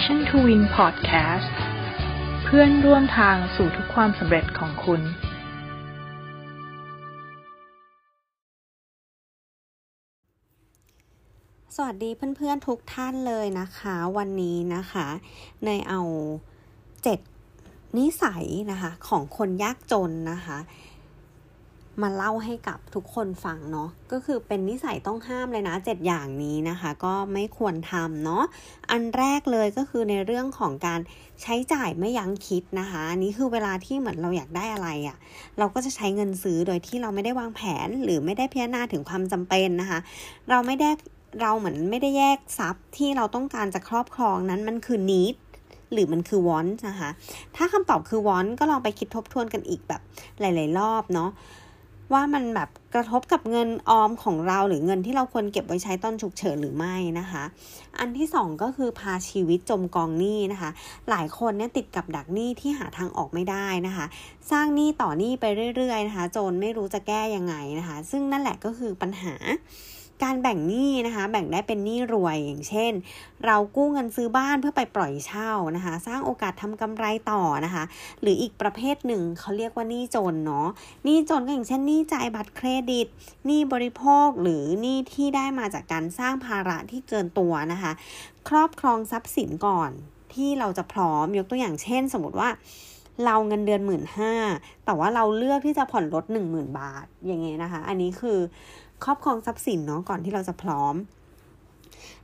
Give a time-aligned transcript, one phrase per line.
[0.00, 1.54] Passion to Win Podcast
[2.44, 5.00] เพื่อนร่วมทางสู่ทุกความสำเร็จของคุณ
[11.74, 15.06] สวัสดีเพื่อนๆทุกท่านเลยนะคะ วันนี้นะคะ
[15.64, 16.00] ในเอา
[17.02, 17.18] เจ็ด
[17.98, 20.58] นิสัยนะคะของคนยากจนนะคะ
[22.02, 28.44] มาเล่าให้กับทุกคนฟังเนาะก็คือเป็นนิสัยต้องห้ามเลยนะเจ็ดอย่างนี้นะคะ ก็ไม่ควรทำเนาะ
[28.90, 31.00] อันแรกเลยก็คือในเรื่องของการ
[31.42, 35.16] ใช้จ่ายไม่ยั้งคิดนะคะอันนี้คือเวลาที่เหมือนเราอยากได้อะไรอะ่ะ
[35.58, 39.98] เราก็จะใช้เงินซื้อโดยที่เราไม่ได้วางแผน หรือไม่ได้พิจารณาถึงความจำเป็นนะคะ
[40.50, 40.90] เราไม่ได้
[41.40, 45.36] เราเหมือนไม่ได้แยกทรัพย์ที่เราต้องการจะครอบครองนั้นมันคือ need
[45.92, 47.10] หรือมันคือวอนนะคะ
[47.56, 50.00] ถ้าคำตอบคือวอนก็ลองไปคิดทบทวนกันอีกแบบ
[50.40, 51.30] หลาย ๆ รอบเนาะ
[52.12, 57.44] ว่ามันแบบกระทบกับเงินออมของเราหรือเงินที่เราควรเก็บไว้ใช้ตอนฉุกเฉินหรือไม่นะคะ
[57.98, 60.70] อันที่สองก็คือพาชีวิตจมกองหนี้นะคะ
[61.10, 64.06] หลายคนเนี่ยติดกับดักหนี้ที่หาทางออกไม่ได้นะคะ
[64.50, 65.44] สร้างหนี้ต่อหนี้ไป
[65.76, 69.34] เรื่อยๆนะคะจนไม่รู้จะแก้ยังไงนะคะ ซึ่งนั่นแหละก็คือปัญหา
[70.22, 72.92] การแบ่งหนี้นะคะ แบ่งได้เป็นหนี้รวยอย่างเช่น
[73.44, 77.84] เรากู้เงินซื้อบ้านเพื่อไปปล่อยเช่านะคะ สร้างโอกาสทำกำไรต่อนะคะ
[78.20, 80.68] หรืออีกประเภทหนึ่งเขาเรียกว่าหนี้จนเนาะ
[81.04, 83.06] หนี้จนก็อย่างเช่นหนี้จ่ายบัตรเครดิต
[83.46, 87.92] หนี้บริโภคหรือหนี้ที่ได้มาจากการสร้างภาระที่เกินตัวนะคะ
[88.48, 89.90] ครอบครองทรัพย์สินก่อน
[90.34, 92.50] ที่เราจะพร้อมยกตัวอย่างเช่น สมมติว่า
[93.24, 94.32] เราเงินเดือนหมื่นห้า
[94.84, 98.38] แต่ว่าเราเลือกที่จะผ่อนรถหนึ่งหมื่นบาทอย่างเงี้ยนะคะ อันนี้คือ
[99.04, 100.94] ครอบครองทรัพย์สินเนาะก่อนที่เราจะพร้อม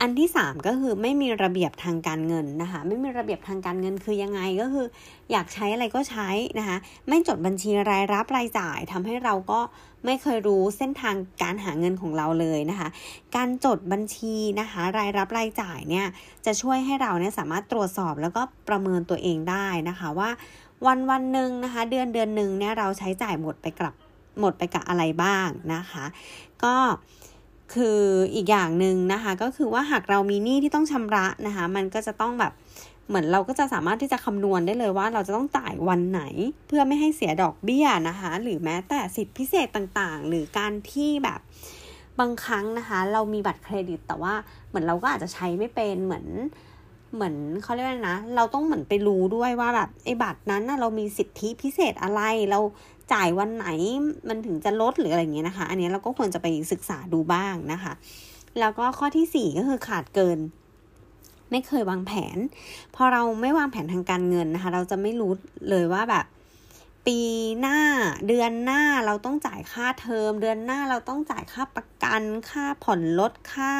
[0.00, 4.86] อันที่สามก็คือไม่มีระเบียบทางการเงินนะคะ ไม่มีระเบียบทางการเงินคือยังไงก็คือ
[5.32, 6.28] อยากใช้อะไรก็ใช้
[6.58, 6.76] นะคะ
[7.08, 9.60] ไม่จดบัญชีรายรับรายจ่ายทำให้เราก็
[10.04, 12.88] ไม่เคยรู้เส้นทางการหาเงินของเราเลยนะคะ
[13.36, 16.06] การจดบัญชีนะคะ รายรับรายจ่ายเนี่ย
[16.46, 20.30] จะช่วยให้เราเนี่ยสามารถตรวจสอบแล้วก็ประเมินตัวเองได้นะคะว่า
[20.86, 23.94] วันวันหนึ่งนะคะ เดือนเดือนหนึ่งเนี่ยเราใช้จ่ายหมดไปกลับ
[24.40, 26.04] หมดไปกับอะไรบ้างนะคะ
[26.64, 26.74] ก็
[27.74, 28.00] คือ
[28.34, 32.52] อีกอย่างหนึ่งนะคะก็คือว่าหากเรามีหนี้ที่ต้องชำระนะคะ มันก็จะต้องแบบ
[33.08, 36.22] เหมือนเราก็จะสามารถที่จะคำนวณได้เลยว่าเราจะต้องจ่ายวันไหน
[36.66, 41.40] เพื่อไม่ให้เสียดอกเบี้ยนะคะ หรือแม้แต่สิทธิพิเศษต่างๆ หรือการที่แบบ
[42.20, 44.34] บางครั้งนะคะ เรามีบัตรเครดิต แต่ว่า
[44.68, 46.26] เหมือนเราก็อาจจะใช้ไม่เป็นเหมือน
[47.16, 52.60] เหมือนเขาเรียกว่านะ เราต้องเหมือนไปรู้ด้วยว่าแบบไอ้บัตรนั้นนะเรามีสิทธิพิเศษอะไร เรา
[53.12, 53.66] จ่ายวันไหน
[54.28, 57.92] มันถึงจะลดหรืออะไรเงี้ยนะคะ อันนี้เราก็ควรจะไปศึกษาดูบ้างนะคะ
[58.60, 60.38] แล้วก็ข้อที่สี่ก็คือขาดเกิน
[61.50, 62.38] ไม่เคยวางแผน
[62.96, 65.32] พอเราไม่วางแผนทางการเงินนะคะ เราจะไม่รู้
[65.70, 66.26] เลยว่าแบบ
[67.06, 67.20] ปี
[67.60, 67.78] หน้า
[68.28, 73.72] เดือนหน้าเราต้องจ่ายค่าเทอม เดือนหน้าเราต้องจ่ายค่าประกันค่าผ่อนรถค่า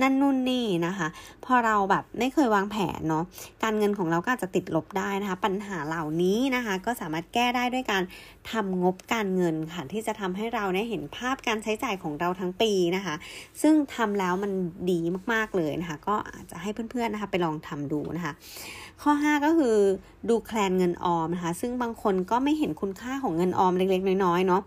[0.00, 1.08] นั่นนู่นนี่นะคะ
[1.44, 3.24] พอเราแบบไม่เคยวางแผนเนาะ
[3.62, 8.02] การเงินของเราก็อาจจะติดลบได้นะคะ ปัญหาเหล่านี้นะคะ ก็สามารถแก้ได้ด้วยการ
[8.50, 13.14] ทำงบการเงินค่ะที่จะทำให้เราได้เห็นภาพการใช้จ่ายของเราทั้งปีนะคะ
[13.62, 14.52] ซึ่งทำแล้วมัน
[14.90, 15.00] ดี
[15.32, 18.32] มากๆเลยนะคะ ก็อาจจะให้เพื่อนๆนะคะ ไปลองทำดูนะคะ
[19.04, 19.76] ข้อ 5 ก็คือ
[20.28, 24.60] ดูแคลนเงินออมนะคะ ซึ่งบางคนก็ไม่เห็นคุณค่าของเงินออมเล็กๆ น้อยๆเนาะ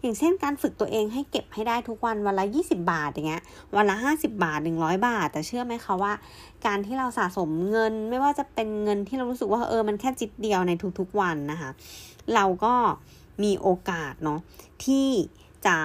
[0.00, 3.42] อย่างเช่นการฝึกตัวเองให้เก็บให้ได้ทุกวันวันละ 20 บาทอย่างเงี้ย
[3.76, 6.12] วันละ 50 บาท 100 บาท แต่เชื่อไหมคะว่า
[6.66, 11.70] การที่เราสะสมเงินไม่ว่าจะเป็นเงินที่เรารู้สึกว่าเออมันแค่จิตเดียวในทุกๆวันนะคะ
[12.34, 12.74] เราก็
[13.42, 14.40] มีโอกาสเนาะ
[14.84, 15.08] ที่
[15.66, 15.78] จะ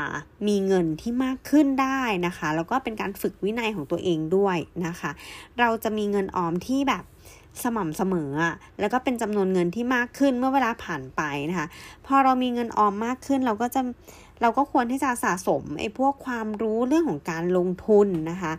[0.48, 5.12] มีเงินที่มากขึ้นได้นะคะ แล้วก็เป็นการฝึกวินัยของตัวเองด้วยนะคะ
[5.59, 7.04] เราจะมีเงินออมที่แบบ
[7.64, 8.32] สม่ำเสมอ
[8.80, 11.68] แล้วก็เป็นจำนวนเงินที่มากขึ้นเมื่อเวลาผ่านไปนะคะ
[12.06, 13.82] พอเรามีเงินออมมากขึ้นเราก็จะ
[14.42, 18.54] เราก็ควรที่จะสะสมไอ้พวกความรู้เรื่องของการลงทุนนะคะ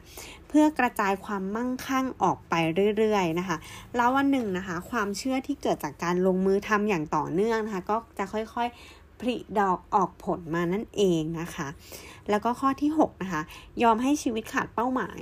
[0.49, 2.55] เพื่อกระจายความมั่งคั่งออกไป
[2.99, 3.57] เรื่อยๆนะคะ
[3.97, 11.69] แล้ววันหนึ่งนะคะ ความเชื่อที่เกิดจากการลงมือทำอย่างต่อเนื่องนะคะ ก็จะค่อยๆผลิดอกออกผลมานั่นเองนะคะ
[12.31, 13.43] แล้วก็ข้อที่ 6 นะคะ
[13.83, 15.21] ยอมให้ชีวิตขาดเป้าหมาย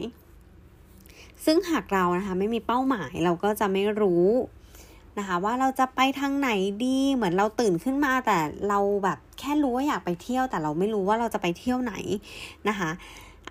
[1.44, 4.26] ซึ่งหากเรานะคะไม่มีเป้าหมายเราก็จะไม่รู้
[5.18, 6.50] นะคะว่าเราจะไปทางไหน
[6.84, 8.38] ดีเหมือนเราตื่นขึ้นมาแต่
[8.68, 11.94] เราแบบแค่รู้ว่าอยากไปเที่ยวแต่เราไม่รู้ว่าเราจะไปเที่ยวไหน
[12.68, 12.90] นะคะ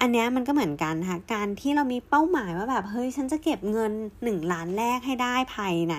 [0.02, 3.92] อันนี้มันก็เหมือนกันค่ะการที่เรามีเป้าหมายว่าแบบเฮ้ยฉันจะเก็บเงิน
[4.24, 5.96] หนึ่งล้านแรกให้ได้ภายใน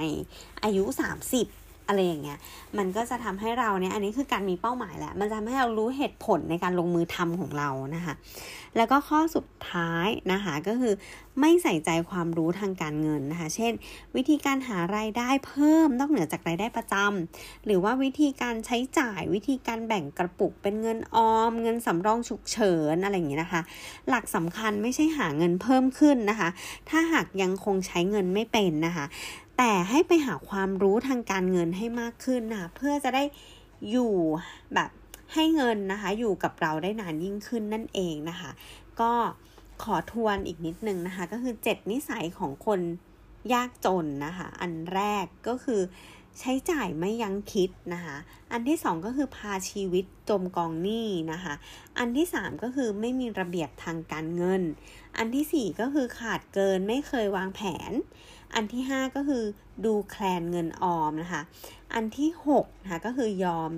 [0.65, 0.85] อายุ
[1.29, 2.39] 30 อะไรอย่างเงี้ย
[2.79, 8.15] มันก็จะทำให้เราเนี่ย อันนี้คือการมีเป้าหมายแหละ มันจะทำให้เรารู้เหตุผลในการลงมือทำของเรานะคะ
[8.77, 10.95] แล้วก็ข้อสุดท้ายนะคะก็คือ
[11.41, 13.73] ไม่ใส่ใจความรู้ทางการเงินนะคะ เช่น
[14.17, 23.63] วิธีการหารายได้เพิ่มนอกเหนือจากรายได้ประจำหรือว่าวิธีการใช้จ่ายวิธีการแบ่งกระปุกเป็นเงินออม เงินสำรองฉุกเฉินอะไรอย่างเงี้ยนะคะ
[24.09, 26.49] หลักสำคัญไม่ใช่หาเงินเพิ่มขึ้นนะคะ
[26.89, 29.05] ถ้าหากยังคงใช้เงินไม่เป็นนะคะ
[29.59, 33.25] แต่ให้ไปหาความรู้ทางการเงินให้มากขึ้นนะเพื่อจะได้
[33.91, 34.15] อยู่
[34.75, 34.91] แบบ
[35.35, 38.51] ให้เงินนะคะ อยู่กับเราได้นานยิ่งขึ้นนั่นเองนะคะ
[39.01, 39.13] ก็
[39.83, 42.81] ขอทวนอีกนิดนึงนะคะ ก็คือ7นิสัยของคน
[43.53, 45.81] ยากจนนะคะ อันแรกก็คือ
[46.41, 48.17] ใช้จ่ายไม่ยั้งคิดนะคะ
[48.53, 51.55] อันที่สองก็คือพาชีวิตจมกองหนี้นะคะ
[51.99, 54.63] อันที่สามก็คือไม่มีระเบียบทางการเงิน
[55.17, 57.61] อันที่สี่ก็คือขาดเกินไม่เคยวางแผ
[57.91, 57.93] น
[58.55, 59.45] อันที่ห้าก็คือ
[59.85, 61.43] ดูแคลนเงินออมนะคะ
[61.95, 63.71] อันที่หกนะคะก็คือยอม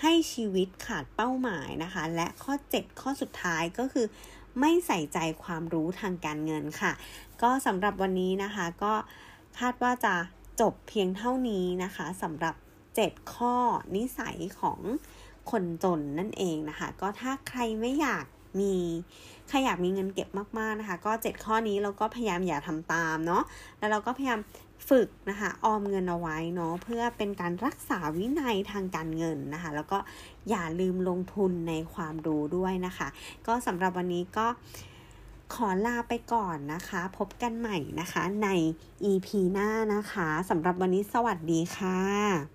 [0.00, 4.06] ให้ชีวิตขาดเป้าหมายนะคะ และข้อ 7 ข้อสุดท้ายก็คือ
[4.60, 6.92] ไม่ใส่ใจความรู้ทางการเงินค่ะ
[7.42, 8.94] ก็สำหรับวันนี้นะคะก็
[9.58, 10.14] คาดว่าจะ
[10.60, 12.54] จบเพียงเท่านี้นะคะสำหรับ
[12.94, 13.54] 7 ข้อ
[13.96, 14.80] นิสัยของ
[15.50, 18.24] คนจนนั่นเองนะคะ ก็ถ้าใครไม่อยาก
[18.60, 18.74] มี
[19.48, 20.28] ใครอยากมีเงินเก็บ
[20.58, 23.42] มากๆนะคะ ก็ 7 ข้อนี้เราก็พยายามอย่าทำตามเนาะ
[23.78, 24.40] แล้วเราก็พยายาม
[24.88, 29.98] ฝึกนะคะออมเงินเอาไว้เนาะเพื่อเป็นการรักษาวินัยทางการเงินนะคะ แล้วก็
[30.50, 33.08] อย่าลืมลงทุนในความรู้ด้วยนะคะ
[33.46, 34.46] ก็สำหรับวันนี้ก็
[35.54, 38.48] ขอลาไปก่อนนะคะ พบกันใหม่นะคะใน
[39.10, 42.53] EP หน้านะคะสำหรับวันนี้สวัสดีค่ะ